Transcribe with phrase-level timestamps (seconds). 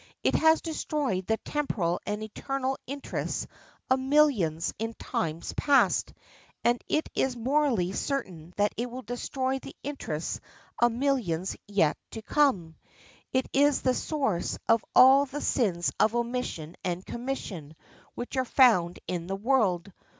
[0.23, 3.45] It has destroyed the temporal and eternal interests
[3.87, 6.11] of millions in times past,
[6.63, 10.39] and it is morally certain that it will destroy the interests
[10.81, 12.77] of millions yet to come.
[13.31, 17.75] It is the source of all the sins of omission and commission
[18.15, 19.93] which are found in the world.